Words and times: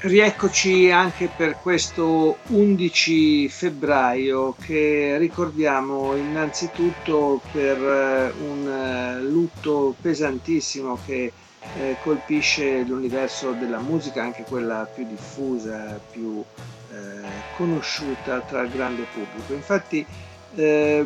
Rieccoci 0.00 0.92
anche 0.92 1.28
per 1.36 1.58
questo 1.60 2.36
11 2.46 3.48
febbraio 3.48 4.54
che 4.56 5.16
ricordiamo 5.18 6.14
innanzitutto 6.14 7.40
per 7.50 7.76
eh, 7.76 8.32
un 8.38 8.68
eh, 8.68 9.20
lutto 9.22 9.96
pesantissimo 10.00 11.00
che 11.04 11.32
eh, 11.80 11.96
colpisce 12.04 12.84
l'universo 12.84 13.50
della 13.50 13.80
musica, 13.80 14.22
anche 14.22 14.44
quella 14.44 14.88
più 14.92 15.04
diffusa, 15.04 15.98
più 16.10 16.44
conosciuta 17.56 18.40
tra 18.40 18.62
il 18.62 18.70
grande 18.70 19.04
pubblico. 19.12 19.52
Infatti 19.52 20.06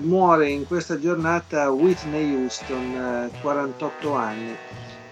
muore 0.02 0.48
in 0.50 0.66
questa 0.66 0.98
giornata 0.98 1.70
Whitney 1.70 2.34
Houston, 2.34 3.30
48 3.40 4.14
anni 4.14 4.56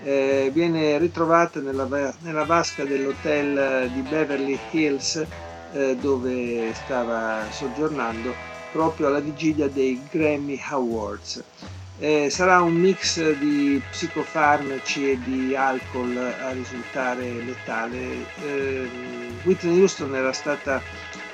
eh, 0.04 0.50
viene 0.52 0.98
ritrovata 0.98 1.60
nella, 1.60 1.86
nella 2.20 2.44
vasca 2.44 2.84
dell'hotel 2.84 3.90
di 3.90 4.00
Beverly 4.02 4.58
Hills 4.70 5.24
eh, 5.72 5.96
dove 5.96 6.72
stava 6.74 7.44
soggiornando 7.50 8.34
proprio 8.72 9.08
alla 9.08 9.20
vigilia 9.20 9.68
dei 9.68 10.00
Grammy 10.10 10.60
Awards. 10.70 11.42
Eh, 11.98 12.30
sarà 12.30 12.62
un 12.62 12.72
mix 12.72 13.20
di 13.36 13.80
psicofarmaci 13.90 15.10
e 15.10 15.18
di 15.22 15.54
alcol 15.54 16.16
a 16.16 16.50
risultare 16.52 17.30
letale. 17.44 18.24
Eh, 18.42 18.88
Whitney 19.42 19.80
Houston 19.80 20.14
era 20.14 20.32
stata 20.32 20.80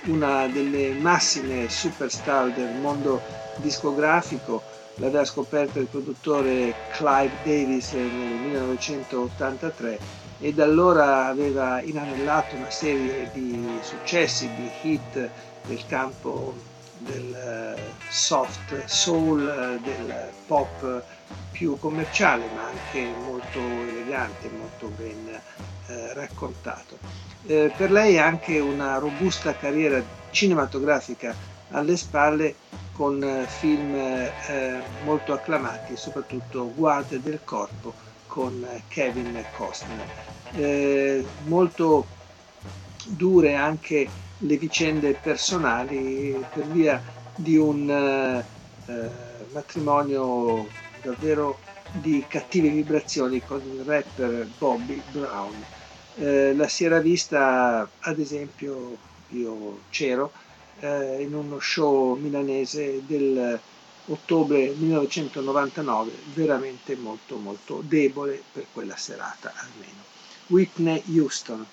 una 0.06 0.48
delle 0.48 0.92
massime 0.92 1.69
superstar 1.69 2.50
del 2.50 2.72
mondo 2.80 3.20
discografico, 3.56 4.62
l'aveva 4.97 5.25
scoperta 5.25 5.78
il 5.78 5.86
produttore 5.86 6.75
Clive 6.92 7.33
Davis 7.42 7.92
nel 7.92 8.05
1983 8.05 9.98
e 10.38 10.53
da 10.53 10.64
allora 10.64 11.27
aveva 11.27 11.80
inanellato 11.83 12.56
una 12.56 12.70
serie 12.70 13.30
di 13.33 13.78
successi, 13.80 14.48
di 14.55 14.70
hit 14.83 15.30
nel 15.66 15.86
campo 15.86 16.55
del 16.98 17.34
eh, 17.34 17.80
soft 18.08 18.84
soul, 18.84 19.48
eh, 19.48 19.80
del 19.83 20.30
pop 20.47 21.03
più 21.50 21.78
commerciale 21.78 22.44
ma 22.55 22.66
anche 22.66 23.06
molto 23.25 23.58
elegante, 23.58 24.50
molto 24.50 24.88
ben 24.97 25.41
eh, 25.86 26.14
raccontato. 26.14 26.98
Eh, 27.47 27.72
per 27.77 27.91
lei 27.91 28.19
anche 28.19 28.58
una 28.58 28.98
robusta 28.98 29.55
carriera 29.55 30.03
cinematografica 30.31 31.34
alle 31.77 31.96
spalle 31.96 32.55
con 32.92 33.22
eh, 33.22 33.46
film 33.46 33.94
eh, 33.94 34.82
molto 35.05 35.34
acclamati, 35.34 35.96
soprattutto 35.96 36.72
Guardie 36.74 37.20
del 37.20 37.41
corpo 37.44 37.92
con 38.27 38.64
eh, 38.64 38.82
Kevin 38.88 39.44
Costner. 39.55 40.08
Eh, 40.54 41.24
molto 41.44 42.06
dure 43.08 43.54
anche 43.54 44.08
le 44.38 44.56
vicende 44.56 45.12
personali 45.14 46.42
per 46.52 46.66
via 46.69 47.00
di 47.34 47.56
un 47.56 47.88
eh, 47.91 48.44
eh, 48.91 49.10
matrimonio 49.53 50.66
davvero 51.03 51.58
di 52.00 52.25
cattive 52.26 52.69
vibrazioni 52.70 53.43
con 53.43 53.60
il 53.60 53.84
rapper 53.84 54.48
Bobby 54.58 55.03
Brown. 55.10 55.64
la 56.19 56.69
si 56.69 56.84
era 56.84 56.98
vista, 56.98 57.88
ad 58.00 58.19
esempio, 58.19 58.97
io 59.28 59.81
c'ero, 59.91 60.32
eh, 60.81 61.22
in 61.22 61.34
uno 61.34 61.59
show 61.59 62.16
milanese 62.16 63.03
del 63.06 63.59
ottobre 64.09 64.72
1999, 64.76 66.12
veramente 66.34 66.97
molto 66.97 67.37
molto 67.37 67.82
debole 67.84 68.42
per 68.53 68.66
quella 68.72 68.97
serata 68.97 69.53
almeno. 69.56 70.04
Whitney 70.48 71.03
Houston. 71.16 71.64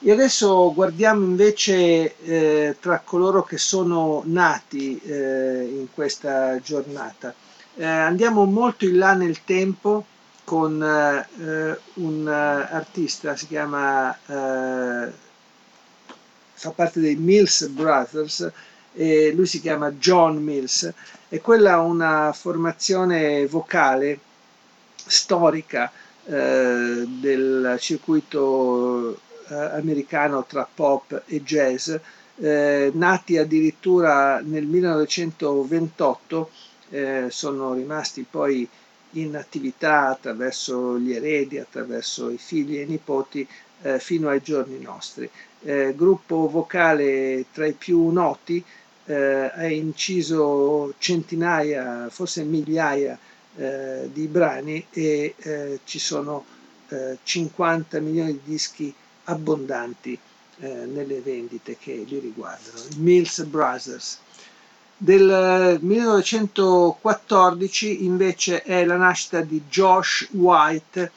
E 0.00 0.12
adesso 0.12 0.72
guardiamo 0.74 1.24
invece 1.24 2.16
eh, 2.18 2.76
tra 2.78 3.00
coloro 3.00 3.42
che 3.42 3.56
sono 3.56 4.22
nati 4.26 5.00
eh, 5.00 5.78
in 5.78 5.86
questa 5.92 6.60
giornata. 6.60 7.34
Eh, 7.74 7.84
andiamo 7.84 8.44
molto 8.44 8.84
in 8.84 8.98
là 8.98 9.14
nel 9.14 9.42
tempo 9.44 10.04
con 10.44 10.82
eh, 10.82 11.78
un 11.94 12.28
artista, 12.28 13.34
si 13.34 13.46
chiama 13.48 14.16
eh, 14.26 15.12
fa 16.56 16.70
parte 16.70 17.00
dei 17.00 17.16
Mills 17.16 17.66
Brothers, 17.68 18.50
e 18.94 19.32
lui 19.34 19.46
si 19.46 19.60
chiama 19.60 19.92
John 19.92 20.42
Mills, 20.42 20.90
e 21.28 21.40
quella 21.40 21.72
è 21.72 21.76
una 21.76 22.32
formazione 22.32 23.46
vocale 23.46 24.18
storica 24.94 25.92
eh, 26.24 27.04
del 27.06 27.76
circuito 27.78 29.20
eh, 29.48 29.54
americano 29.54 30.44
tra 30.46 30.66
pop 30.72 31.22
e 31.26 31.42
jazz, 31.42 31.94
eh, 32.38 32.90
nati 32.94 33.36
addirittura 33.36 34.40
nel 34.40 34.64
1928, 34.64 36.50
eh, 36.90 37.26
sono 37.28 37.74
rimasti 37.74 38.26
poi 38.28 38.66
in 39.12 39.36
attività 39.36 40.08
attraverso 40.08 40.98
gli 40.98 41.12
eredi, 41.12 41.58
attraverso 41.58 42.30
i 42.30 42.38
figli 42.38 42.78
e 42.78 42.82
i 42.82 42.86
nipoti 42.86 43.46
eh, 43.82 43.98
fino 43.98 44.28
ai 44.28 44.40
giorni 44.42 44.80
nostri 44.80 45.28
eh, 45.62 45.94
gruppo 45.96 46.48
vocale 46.48 47.46
tra 47.52 47.66
i 47.66 47.72
più 47.72 48.08
noti, 48.10 48.62
eh, 49.06 49.50
ha 49.54 49.66
inciso 49.66 50.94
centinaia, 50.98 52.08
forse 52.10 52.42
migliaia 52.44 53.18
eh, 53.56 54.08
di 54.12 54.26
brani 54.26 54.84
e 54.90 55.34
eh, 55.38 55.80
ci 55.84 55.98
sono 55.98 56.44
50 57.22 57.96
eh, 57.96 58.00
milioni 58.00 58.32
di 58.32 58.40
dischi 58.44 58.92
abbondanti 59.24 60.16
eh, 60.58 60.68
nelle 60.86 61.20
vendite 61.20 61.76
che 61.78 62.04
li 62.06 62.18
riguardano. 62.18 62.78
Mills 62.98 63.42
Brothers. 63.44 64.18
Del 64.98 65.78
1914 65.82 68.04
invece 68.04 68.62
è 68.62 68.82
la 68.86 68.96
nascita 68.96 69.42
di 69.42 69.60
Josh 69.68 70.26
White, 70.30 71.10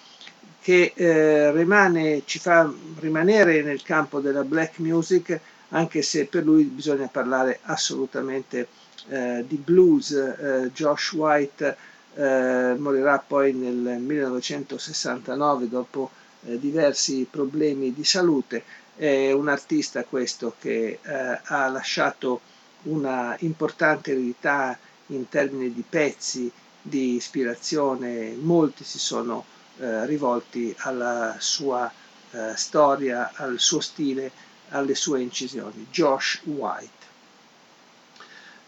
che 0.70 0.94
eh, 0.94 1.52
rimane, 1.52 2.22
ci 2.26 2.38
fa 2.38 2.72
rimanere 3.00 3.64
nel 3.64 3.82
campo 3.82 4.20
della 4.20 4.44
black 4.44 4.78
music, 4.78 5.40
anche 5.70 6.04
se 6.04 6.28
per 6.28 6.44
lui 6.44 6.64
bisogna 6.66 7.08
parlare 7.08 7.58
assolutamente 7.64 8.68
eh, 9.08 9.44
di 9.48 9.56
blues. 9.56 10.12
Eh, 10.12 10.70
Josh 10.72 11.14
White 11.14 11.76
eh, 12.14 12.76
morirà 12.78 13.18
poi 13.18 13.52
nel 13.54 14.00
1969 14.00 15.70
dopo 15.70 16.12
eh, 16.46 16.60
diversi 16.60 17.26
problemi 17.28 17.92
di 17.92 18.04
salute. 18.04 18.62
È 18.96 19.32
un 19.32 19.48
artista 19.48 20.04
questo 20.04 20.54
che 20.60 21.00
eh, 21.02 21.40
ha 21.46 21.68
lasciato 21.70 22.42
una 22.84 23.36
importante 23.40 24.12
eredità 24.12 24.78
in 25.08 25.28
termini 25.30 25.74
di 25.74 25.84
pezzi, 25.90 26.52
di 26.80 27.16
ispirazione, 27.16 28.36
molti 28.40 28.84
si 28.84 29.00
sono 29.00 29.58
eh, 29.80 30.06
rivolti 30.06 30.76
alla 30.80 31.36
sua 31.40 31.92
eh, 32.32 32.54
storia, 32.56 33.32
al 33.36 33.60
suo 33.60 33.80
stile, 33.80 34.32
alle 34.70 34.96
sue 34.96 35.22
incisioni. 35.22 35.88
Josh 35.90 36.42
White. 36.44 36.98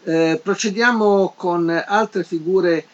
Eh, 0.04 0.40
procediamo 0.42 1.32
con 1.36 1.70
altre 1.70 2.24
figure 2.24 2.86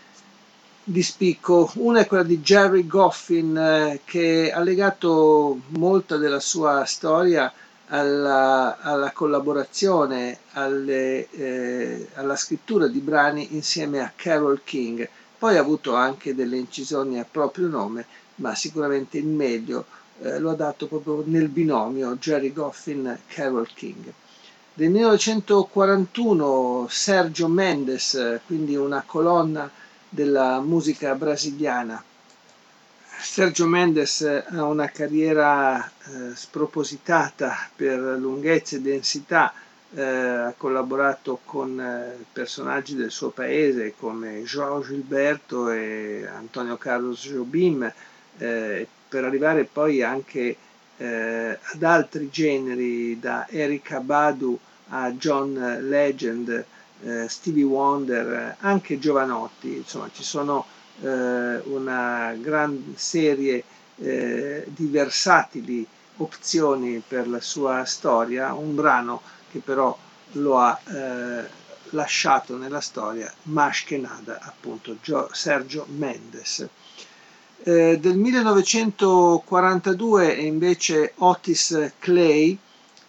di 0.84 1.02
spicco. 1.02 1.70
Una 1.74 2.00
è 2.00 2.06
quella 2.06 2.22
di 2.22 2.40
Jerry 2.40 2.86
Goffin 2.86 3.56
eh, 3.56 4.00
che 4.04 4.50
ha 4.52 4.60
legato 4.60 5.60
molta 5.68 6.16
della 6.16 6.40
sua 6.40 6.84
storia 6.84 7.52
alla, 7.88 8.78
alla 8.80 9.12
collaborazione, 9.12 10.38
alle, 10.52 11.28
eh, 11.30 12.08
alla 12.14 12.36
scrittura 12.36 12.86
di 12.86 13.00
brani 13.00 13.54
insieme 13.54 14.00
a 14.00 14.12
Carol 14.14 14.60
King. 14.64 15.08
Poi 15.38 15.56
ha 15.56 15.60
avuto 15.60 15.94
anche 15.94 16.34
delle 16.34 16.56
incisioni 16.56 17.20
a 17.20 17.26
proprio 17.30 17.68
nome, 17.68 18.06
ma 18.36 18.54
sicuramente 18.54 19.18
il 19.18 19.26
meglio 19.26 19.86
eh, 20.20 20.38
lo 20.40 20.50
ha 20.50 20.54
dato 20.54 20.86
proprio 20.88 21.22
nel 21.26 21.48
binomio 21.48 22.16
Jerry 22.16 22.52
Goffin-Carol 22.52 23.68
King. 23.72 24.12
Del 24.74 24.90
1941 24.90 26.86
Sergio 26.90 27.48
Mendes, 27.48 28.40
quindi 28.46 28.74
una 28.74 29.04
colonna 29.06 29.70
della 30.08 30.60
musica 30.60 31.14
brasiliana, 31.14 32.02
Sergio 33.20 33.66
Mendes 33.66 34.22
ha 34.22 34.64
una 34.64 34.88
carriera 34.90 35.84
eh, 35.84 36.36
spropositata 36.36 37.68
per 37.74 37.98
lunghezza 37.98 38.76
e 38.76 38.80
densità, 38.80 39.52
eh, 39.94 40.02
ha 40.02 40.54
collaborato 40.56 41.40
con 41.44 41.80
eh, 41.80 42.24
personaggi 42.32 42.94
del 42.94 43.10
suo 43.10 43.30
paese 43.30 43.94
come 43.98 44.42
João 44.42 44.82
Gilberto 44.82 45.70
e 45.70 46.26
Antonio 46.26 46.76
Carlos 46.76 47.24
Jobim, 47.26 47.90
eh, 48.38 48.86
per 49.08 49.24
arrivare 49.24 49.64
poi 49.64 50.02
anche 50.02 50.56
eh, 50.98 51.58
ad 51.60 51.82
altri 51.82 52.28
generi, 52.28 53.18
da 53.18 53.46
Erika 53.48 54.00
Badu 54.00 54.58
a 54.88 55.10
John 55.12 55.54
Legend, 55.82 56.64
eh, 57.02 57.28
Stevie 57.28 57.64
Wonder, 57.64 58.56
anche 58.60 58.98
Giovanotti, 58.98 59.76
insomma 59.76 60.10
ci 60.12 60.22
sono 60.22 60.66
eh, 61.00 61.58
una 61.64 62.34
gran 62.38 62.94
serie 62.96 63.64
di 63.98 64.86
versatili 64.86 65.84
opzioni 66.18 67.02
per 67.04 67.28
la 67.28 67.40
sua 67.40 67.84
storia, 67.84 68.54
un 68.54 68.76
brano 68.76 69.20
che 69.50 69.60
però 69.60 69.96
lo 70.32 70.58
ha 70.58 70.78
eh, 70.86 71.48
lasciato 71.90 72.56
nella 72.56 72.80
storia 72.80 73.32
Mashkenada, 73.44 74.40
appunto 74.42 74.96
Gio, 75.00 75.28
Sergio 75.32 75.86
Mendes. 75.88 76.68
Eh, 77.62 77.98
del 77.98 78.16
1942 78.16 80.36
è 80.36 80.40
invece 80.40 81.12
Otis 81.16 81.92
Clay, 81.98 82.56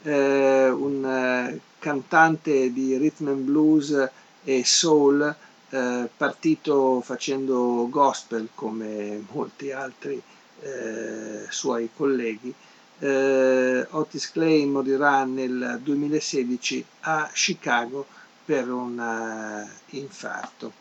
eh, 0.04 0.70
un 0.70 1.06
eh, 1.06 1.60
cantante 1.78 2.72
di 2.74 2.98
rhythm 2.98 3.28
and 3.28 3.44
blues 3.44 4.10
e 4.44 4.66
soul, 4.66 5.36
eh, 5.70 6.10
partito 6.16 7.02
facendo 7.02 7.88
gospel 7.90 8.50
come 8.56 9.24
molti 9.32 9.72
altri 9.72 10.20
eh, 10.62 11.46
suoi 11.50 11.90
colleghi. 11.96 12.54
Eh, 13.00 13.88
Otis 13.92 14.32
Clay 14.32 14.66
morirà 14.66 15.24
nel 15.24 15.80
2016 15.82 16.86
a 17.02 17.30
Chicago 17.34 18.06
per 18.44 18.70
un 18.70 18.98
uh, 18.98 19.68
infarto. 19.96 20.74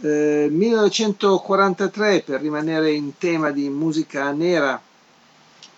1943, 0.00 2.14
eh, 2.14 2.22
per 2.22 2.40
rimanere 2.40 2.92
in 2.92 3.16
tema 3.18 3.50
di 3.50 3.68
musica 3.68 4.30
nera, 4.32 4.80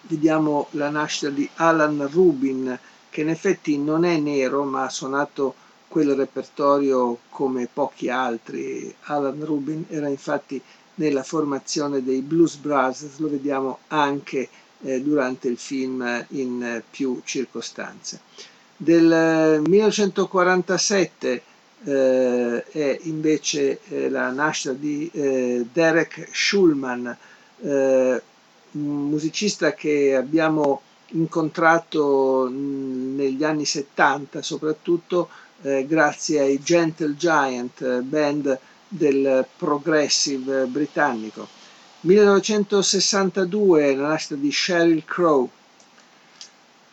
vediamo 0.03 0.69
la 0.71 0.91
nascita 0.91 1.29
di 1.29 1.49
Alan 1.57 2.09
Rubin, 2.11 2.79
che 3.11 3.23
in 3.23 3.29
effetti 3.29 3.77
non 3.79 4.05
è 4.05 4.17
nero, 4.19 4.63
ma 4.65 4.85
ha 4.85 4.91
suonato 4.91 5.55
quel 5.89 6.15
repertorio 6.15 7.19
come 7.29 7.69
pochi 7.71 8.09
altri. 8.09 8.95
Alan 9.03 9.45
Rubin 9.45 9.85
era 9.89 10.09
infatti 10.09 10.63
nella 10.95 11.23
formazione 11.23 12.03
dei 12.03 12.23
Blues 12.23 12.57
Brothers, 12.57 13.19
lo 13.19 13.29
vediamo 13.29 13.81
anche 13.89 14.49
eh, 14.83 15.01
durante 15.01 15.49
il 15.49 15.59
film 15.59 16.25
in 16.31 16.83
più 16.91 17.21
circostanze. 17.25 18.21
Del 18.77 19.63
1947 19.67 21.43
eh, 21.85 22.65
è 22.65 22.99
invece 23.03 23.81
eh, 23.89 24.09
la 24.09 24.31
nascita 24.31 24.73
di 24.73 25.11
eh, 25.13 25.67
Derek 25.73 26.29
Schulman, 26.33 27.17
eh, 27.63 28.23
un 28.73 29.09
musicista 29.09 29.73
che 29.75 30.15
abbiamo 30.17 30.83
incontrato 31.15 32.49
negli 32.51 33.45
anni 33.45 33.67
70 33.67 34.41
soprattutto 34.41 35.29
eh, 35.63 35.87
grazie 35.87 36.41
ai 36.41 36.61
Gentle 36.61 37.15
Giant, 37.17 37.81
eh, 37.83 38.01
band 38.01 38.59
del 38.89 39.47
progressive 39.57 40.67
britannico. 40.67 41.47
1962 42.05 43.95
la 43.95 44.09
nascita 44.09 44.35
di 44.35 44.51
Sheryl 44.51 45.05
Crow. 45.05 45.49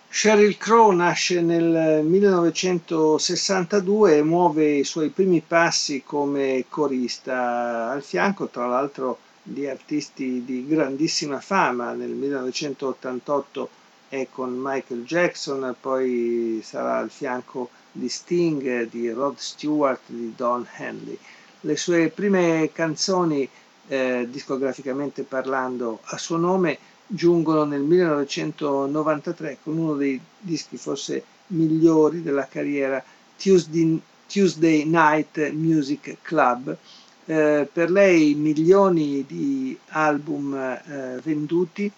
Sheryl 0.08 0.56
Crow 0.56 0.92
nasce 0.92 1.42
nel 1.42 2.06
1962 2.06 4.18
e 4.18 4.22
muove 4.22 4.76
i 4.76 4.84
suoi 4.84 5.10
primi 5.10 5.42
passi 5.42 6.04
come 6.06 6.66
corista, 6.70 7.90
al 7.90 8.04
fianco 8.04 8.50
tra 8.50 8.68
l'altro 8.68 9.18
di 9.42 9.68
artisti 9.68 10.46
di 10.46 10.68
grandissima 10.68 11.40
fama. 11.40 11.94
Nel 11.94 12.12
1988 12.12 13.70
è 14.10 14.28
con 14.32 14.56
Michael 14.56 15.06
Jackson, 15.06 15.76
poi 15.82 16.62
sarà 16.64 16.98
al 16.98 17.10
fianco 17.10 17.72
di 17.92 18.10
Sting, 18.10 18.88
di 18.88 19.10
Rod 19.10 19.38
Stewart, 19.38 20.02
di 20.06 20.36
Don 20.36 20.68
Henley. 20.78 21.18
Le 21.62 21.76
sue 21.76 22.10
prime 22.10 22.70
canzoni, 22.72 23.50
eh, 23.90 24.28
discograficamente 24.30 25.24
parlando, 25.24 26.00
a 26.06 26.18
suo 26.18 26.38
nome 26.38 26.78
giungono 27.06 27.66
nel 27.66 27.82
1993 27.82 29.58
con 29.64 29.78
uno 29.78 29.96
dei 29.96 30.20
dischi 30.40 30.78
forse 30.78 31.24
migliori 31.48 32.22
della 32.22 32.48
carriera, 32.48 33.04
Tuesday, 33.38 34.00
Tuesday 34.28 34.86
Night 34.86 35.52
Music 35.52 36.18
Club. 36.22 36.78
Eh, 37.26 37.68
per 37.72 37.92
lei 37.92 38.34
milioni 38.36 39.26
di 39.28 39.78
album 39.90 40.56
eh, 40.56 41.20
venduti 41.22 41.92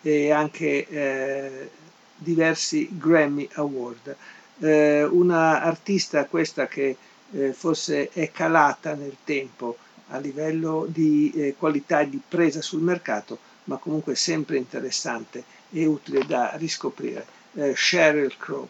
e 0.00 0.30
anche 0.30 0.86
eh, 0.88 1.70
diversi 2.16 2.88
Grammy 2.96 3.48
Award 3.54 4.16
eh, 4.60 5.04
una 5.04 5.62
artista 5.62 6.26
questa 6.26 6.66
che 6.66 6.96
eh, 7.30 7.52
forse 7.52 8.10
è 8.10 8.30
calata 8.30 8.94
nel 8.94 9.16
tempo 9.24 9.76
a 10.08 10.18
livello 10.18 10.86
di 10.88 11.32
eh, 11.34 11.54
qualità 11.58 12.02
di 12.02 12.20
presa 12.26 12.62
sul 12.62 12.80
mercato, 12.80 13.38
ma 13.64 13.76
comunque 13.76 14.14
sempre 14.14 14.56
interessante 14.56 15.44
e 15.70 15.86
utile 15.86 16.24
da 16.24 16.52
riscoprire. 16.56 17.26
Eh, 17.54 17.74
Sheryl 17.76 18.36
Crow. 18.36 18.68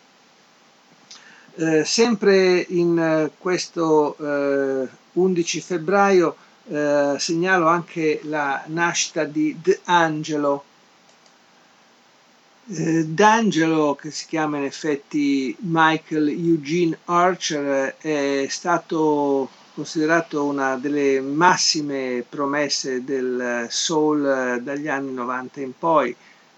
Eh, 1.57 1.85
sempre 1.85 2.65
in 2.69 2.99
eh, 2.99 3.31
questo 3.39 4.17
11 5.13 5.61
febbraio 5.61 6.37
segnalo 7.17 7.67
anche 7.67 8.21
la 8.25 8.63
nascita 8.67 9.25
di 9.25 9.59
D'Angelo, 9.59 10.65
eh, 12.71 13.07
D'Angelo, 13.07 13.95
che 13.95 14.11
si 14.11 14.27
chiama 14.27 14.59
in 14.59 14.65
effetti 14.65 15.57
Michael 15.61 16.29
Eugene 16.29 16.99
Archer, 17.07 17.97
è 17.97 18.47
stato 18.51 19.49
considerato 19.79 20.45
una 20.45 20.75
delle 20.75 21.21
massime 21.21 22.25
promesse 22.29 23.05
del 23.05 23.69
soul 23.71 24.61
dagli 24.61 24.89
anni 24.89 25.13
90 25.13 25.61
in 25.61 25.73
poi, 25.79 26.13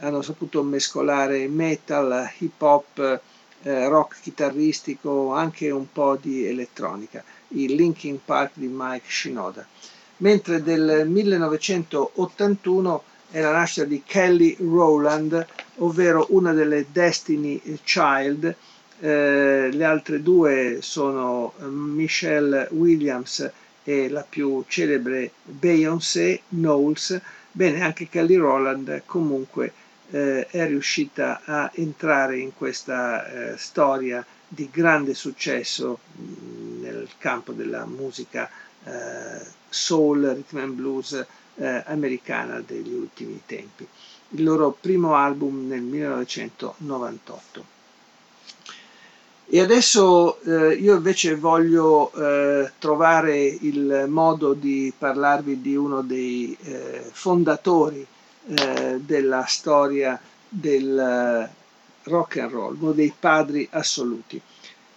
hanno 0.00 0.20
saputo 0.22 0.62
mescolare 0.62 1.48
metal, 1.48 2.30
hip 2.38 2.60
hop, 2.60 3.20
eh, 3.62 3.88
rock 3.88 4.20
chitarristico, 4.20 5.32
anche 5.32 5.70
un 5.70 5.90
po' 5.90 6.16
di 6.20 6.46
elettronica, 6.46 7.24
il 7.48 7.74
Linkin 7.74 8.18
Park 8.24 8.52
di 8.54 8.68
Mike 8.70 9.06
Shinoda. 9.06 9.66
Mentre 10.18 10.62
del 10.62 11.08
1981 11.08 13.02
è 13.30 13.40
la 13.40 13.52
nascita 13.52 13.86
di 13.86 14.02
Kelly 14.04 14.56
Rowland, 14.58 15.46
ovvero 15.76 16.26
una 16.30 16.52
delle 16.52 16.86
Destiny 16.90 17.60
Child. 17.84 18.54
Eh, 19.00 19.68
le 19.70 19.84
altre 19.84 20.22
due 20.22 20.78
sono 20.80 21.52
Michelle 21.58 22.66
Williams 22.72 23.48
e 23.84 24.08
la 24.08 24.26
più 24.28 24.64
celebre 24.66 25.30
Beyoncé 25.44 26.40
Knowles. 26.48 27.20
Bene, 27.52 27.82
anche 27.82 28.08
Kelly 28.08 28.36
Rowland 28.36 29.02
comunque 29.06 29.72
eh, 30.10 30.46
è 30.46 30.66
riuscita 30.66 31.42
a 31.44 31.70
entrare 31.74 32.38
in 32.38 32.54
questa 32.56 33.26
eh, 33.52 33.56
storia 33.56 34.24
di 34.48 34.68
grande 34.72 35.14
successo 35.14 35.98
campo 37.18 37.52
della 37.52 37.86
musica 37.86 38.50
eh, 38.84 39.40
soul, 39.68 40.24
rhythm 40.34 40.58
and 40.58 40.72
blues 40.74 41.24
eh, 41.56 41.82
americana 41.86 42.60
degli 42.60 42.92
ultimi 42.92 43.40
tempi. 43.46 43.86
Il 44.30 44.44
loro 44.44 44.76
primo 44.78 45.14
album 45.14 45.66
nel 45.68 45.80
1998. 45.80 47.76
E 49.50 49.60
adesso 49.60 50.40
eh, 50.42 50.74
io 50.74 50.96
invece 50.96 51.34
voglio 51.34 52.12
eh, 52.12 52.70
trovare 52.78 53.38
il 53.38 54.04
modo 54.06 54.52
di 54.52 54.92
parlarvi 54.96 55.62
di 55.62 55.74
uno 55.74 56.02
dei 56.02 56.54
eh, 56.64 57.02
fondatori 57.10 58.06
eh, 58.46 59.00
della 59.00 59.46
storia 59.46 60.20
del 60.46 61.48
rock 62.02 62.36
and 62.38 62.50
roll, 62.50 62.76
uno 62.78 62.92
dei 62.92 63.12
padri 63.18 63.66
assoluti. 63.70 64.38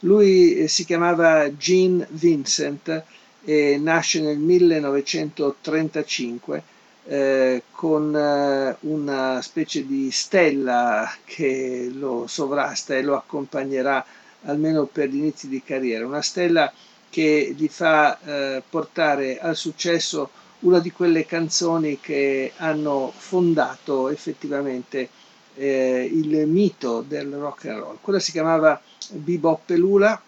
Lui 0.02 0.56
eh, 0.56 0.68
si 0.68 0.84
chiamava 0.86 1.56
Gene 1.56 2.08
Vincent 2.10 3.04
e 3.44 3.78
nasce 3.80 4.22
nel 4.22 4.38
1935 4.38 6.64
eh, 7.06 7.64
con 7.72 8.16
eh, 8.16 8.76
una 8.82 9.42
specie 9.42 9.86
di 9.86 10.12
stella 10.12 11.12
che 11.26 11.90
lo 11.94 12.26
sovrasta 12.28 12.96
e 12.96 13.02
lo 13.04 13.16
accompagnerà 13.16 14.04
almeno 14.44 14.86
per 14.86 15.10
gli 15.10 15.18
inizi 15.18 15.48
di 15.48 15.62
carriera, 15.64 16.06
una 16.06 16.22
stella 16.22 16.72
che 17.10 17.54
gli 17.56 17.68
fa 17.68 18.20
eh, 18.22 18.62
portare 18.68 19.40
al 19.40 19.56
successo 19.56 20.30
una 20.60 20.80
di 20.80 20.92
quelle 20.92 21.26
canzoni 21.26 22.00
che 22.00 22.54
hanno 22.58 23.12
fondato 23.16 24.10
effettivamente 24.10 25.10
eh, 25.56 26.10
il 26.12 26.48
mito 26.48 27.04
del 27.08 27.34
rock 27.34 27.66
and 27.66 27.80
roll. 27.80 27.98
Quella 28.02 28.20
si 28.20 28.32
chiamava 28.32 28.80
Bebop 29.10 29.62
Pelula 29.66 30.22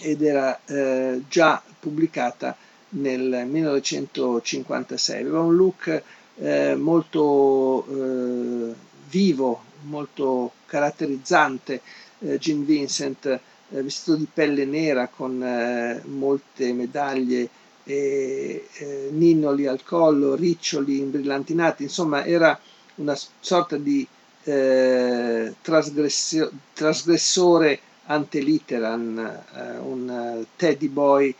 ed 0.00 0.22
era 0.22 0.58
eh, 0.66 1.22
già 1.28 1.62
pubblicata 1.78 2.56
nel 2.90 3.46
1956. 3.46 5.20
Aveva 5.20 5.40
un 5.40 5.54
look 5.56 6.02
eh, 6.36 6.74
molto 6.74 7.86
eh, 7.86 8.74
vivo, 9.08 9.62
molto 9.82 10.52
caratterizzante, 10.66 11.80
eh, 12.20 12.38
Jim 12.38 12.64
Vincent, 12.64 13.26
eh, 13.26 13.82
vestito 13.82 14.16
di 14.16 14.26
pelle 14.32 14.64
nera 14.64 15.08
con 15.08 15.42
eh, 15.42 16.02
molte 16.06 16.72
medaglie 16.72 17.48
e 17.84 18.66
eh, 18.72 19.08
ninnoli 19.12 19.66
al 19.66 19.82
collo, 19.82 20.34
riccioli 20.34 20.98
imbrillantinati, 20.98 21.82
insomma 21.84 22.24
era 22.24 22.58
una 22.96 23.16
sorta 23.40 23.76
di 23.76 24.06
trasgressore 26.72 27.80
ante 28.06 28.40
litteram, 28.40 29.42
un 29.82 30.44
teddy 30.56 30.88
boy 30.88 31.34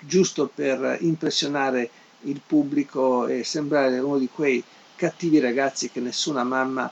giusto 0.00 0.50
per 0.54 0.98
impressionare 1.00 1.90
il 2.22 2.40
pubblico 2.44 3.26
e 3.26 3.44
sembrare 3.44 3.98
uno 3.98 4.18
di 4.18 4.28
quei 4.32 4.62
cattivi 4.96 5.40
ragazzi 5.40 5.90
che 5.90 6.00
nessuna 6.00 6.44
mamma 6.44 6.90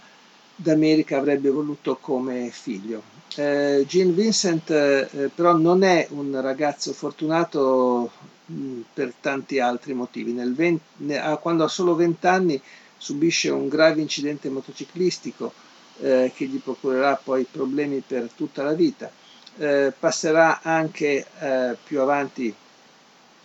d'America 0.55 1.17
avrebbe 1.17 1.51
voluto 1.51 1.97
come 1.97 2.51
figlio. 2.51 3.03
Eh, 3.35 3.85
Gene 3.89 4.13
Vincent 4.13 4.71
eh, 4.71 5.31
però 5.35 5.57
non 5.57 5.83
è 5.83 6.07
un 6.11 6.39
ragazzo 6.41 6.93
fortunato 6.93 8.11
mh, 8.47 8.55
mm, 8.55 8.81
per 8.93 9.15
tanti 9.21 9.59
altri 9.59 9.95
motivi. 9.95 10.33
20, 10.33 10.81
ne, 10.99 11.39
quando 11.41 11.65
ha 11.65 11.69
solo 11.69 11.95
20 11.95 12.27
anni 12.27 12.61
subisce 13.03 13.51
un 13.51 13.67
grave 13.69 14.01
incidente 14.01 14.49
motociclistico 14.49 15.53
eh, 16.01 16.31
che 16.33 16.45
gli 16.47 16.61
procurerà 16.61 17.17
poi 17.17 17.45
problemi 17.51 18.01
per 18.07 18.31
tutta 18.33 18.63
la 18.63 18.75
vita. 18.75 19.11
Eh, 19.59 19.93
passerà 19.99 20.61
anche 20.63 21.27
eh, 21.41 21.77
più 21.83 22.01
avanti 22.01 22.55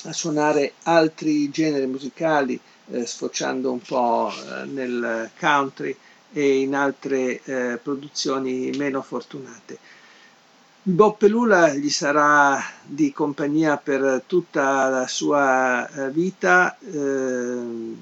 a 0.04 0.14
suonare 0.14 0.74
altri 0.84 1.50
generi 1.50 1.88
musicali, 1.88 2.60
eh, 2.92 3.04
sfociando 3.08 3.72
un 3.72 3.82
po' 3.82 4.30
eh, 4.32 4.66
nel 4.66 5.32
country 5.40 5.98
e 6.32 6.60
in 6.60 6.76
altre 6.76 7.42
eh, 7.44 7.80
produzioni 7.82 8.70
meno 8.78 9.02
fortunate. 9.02 9.80
Bob 10.90 11.18
Pelula 11.18 11.74
gli 11.74 11.90
sarà 11.90 12.64
di 12.86 13.12
compagnia 13.12 13.76
per 13.76 14.24
tutta 14.26 14.88
la 14.88 15.06
sua 15.06 15.86
eh, 15.90 16.12
vita. 16.12 16.78
Eh, 16.80 17.96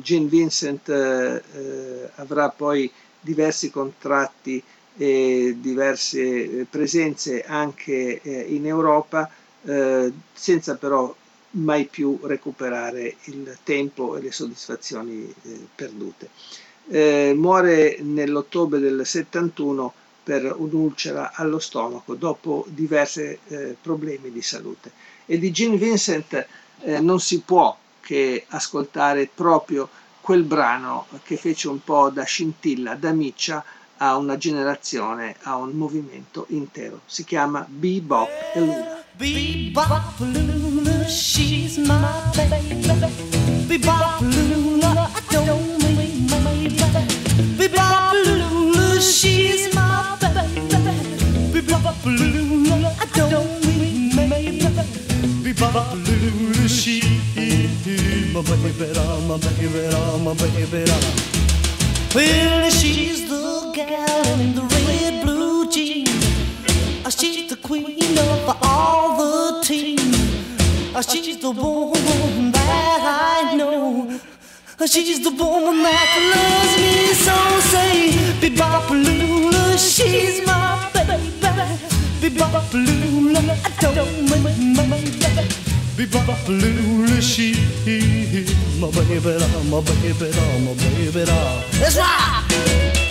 Gene 0.00 0.26
Vincent 0.28 0.88
eh, 0.88 2.10
avrà 2.14 2.48
poi 2.50 2.88
diversi 3.18 3.72
contratti 3.72 4.62
e 4.96 5.56
diverse 5.58 6.64
presenze 6.70 7.42
anche 7.42 8.20
in 8.46 8.66
Europa 8.66 9.28
senza 10.32 10.76
però 10.76 11.12
mai 11.52 11.86
più 11.86 12.18
recuperare 12.22 13.16
il 13.24 13.56
tempo 13.64 14.16
e 14.16 14.20
le 14.22 14.30
soddisfazioni 14.30 15.32
perdute. 15.74 16.28
Muore 17.34 17.98
nell'ottobre 18.00 18.78
del 18.78 19.04
71 19.04 19.92
per 20.22 20.54
un'ulcera 20.56 21.32
allo 21.34 21.58
stomaco 21.58 22.14
dopo 22.14 22.64
diversi 22.68 23.38
eh, 23.48 23.76
problemi 23.80 24.30
di 24.30 24.42
salute. 24.42 24.92
E 25.26 25.38
di 25.38 25.50
Gene 25.50 25.76
Vincent 25.76 26.46
eh, 26.82 27.00
non 27.00 27.20
si 27.20 27.40
può 27.40 27.76
che 28.00 28.44
ascoltare 28.48 29.30
proprio 29.32 29.88
quel 30.20 30.42
brano 30.42 31.06
che 31.22 31.36
fece 31.36 31.68
un 31.68 31.82
po' 31.82 32.10
da 32.10 32.24
scintilla, 32.24 32.94
da 32.94 33.12
miccia 33.12 33.64
a 33.98 34.16
una 34.16 34.36
generazione, 34.36 35.36
a 35.42 35.56
un 35.56 35.72
movimento 35.72 36.46
intero. 36.48 37.00
Si 37.06 37.24
chiama 37.24 37.66
Bebop 37.68 38.28
e 38.54 38.60
Lula. 38.60 39.04
Bebop 39.16 40.18
Lula, 40.20 41.06
she's 41.06 41.76
my 41.78 42.00
baby. 42.34 43.66
Bebop 43.66 44.20
Lula, 44.20 45.10
I 45.14 45.34
don't 45.34 45.82
mean 45.82 46.26
my 46.28 46.38
baby. 46.42 47.19
Baby, 58.80 58.94
my 59.28 59.36
baby, 59.36 59.68
my 60.24 60.34
baby. 60.34 60.84
Well, 62.14 62.70
she's 62.70 63.28
the 63.28 63.72
gal 63.74 64.40
in 64.40 64.54
the 64.54 64.62
red 64.62 65.22
blue 65.22 65.70
jeans. 65.70 66.08
Ah, 67.04 67.10
she's 67.10 67.50
the 67.50 67.56
queen 67.56 68.18
of 68.18 68.56
all 68.62 69.18
the 69.20 69.62
team. 69.62 69.98
Ah, 70.94 71.02
she's 71.02 71.38
the 71.38 71.50
woman 71.50 72.52
that 72.52 73.02
I 73.44 73.54
know. 73.54 74.18
Ah, 74.80 74.86
she's 74.86 75.20
the 75.22 75.30
woman 75.30 75.82
that 75.82 76.12
loves 76.32 76.74
me 76.80 77.12
so. 77.26 77.36
Say, 77.72 78.12
Bebopalula, 78.40 79.76
she's 79.76 80.44
my 80.46 80.88
baby. 80.94 81.18
Bebopalula, 82.22 83.42
I 83.66 83.92
don't 83.94 84.88
mind 84.88 85.19
my 86.00 86.06
baby. 86.06 86.06
Bebopalula, 86.06 87.20
she's 87.20 87.58
my 88.80 88.90
baby, 88.90 89.38
my 89.70 89.80
baby, 89.80 90.30
my 90.64 90.74
baby. 90.74 91.24
Let's 91.80 91.96
rock! 91.96 93.09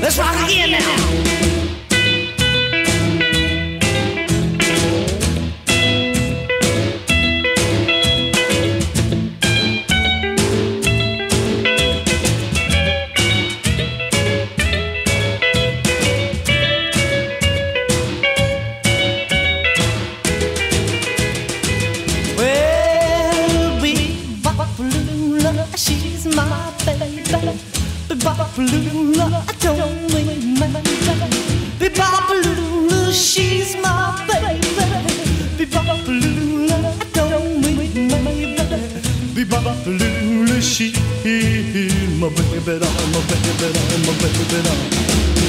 Let's 0.00 0.18
rock 0.18 0.34
again 0.48 0.70
now. 0.72 1.59
Bebopalula, 28.60 29.40
don't 29.60 30.12
mean 30.12 30.58
my 30.58 30.66
baby. 30.66 30.90
Bebopalula, 31.80 33.10
she's 33.10 33.74
my 33.76 34.22
baby. 34.28 34.60
Bebopalula, 35.56 36.78
don't 37.14 37.60
mean 37.62 38.08
my 38.08 38.18
baby. 38.20 38.56
Bebopalula, 39.34 40.60
she's 40.60 40.92
my 42.20 42.28
baby, 42.28 42.60
my 42.60 42.68
baby, 42.68 42.84
my 43.08 43.20
baby, 43.28 43.64
my 44.06 44.12
baby. 44.20 45.39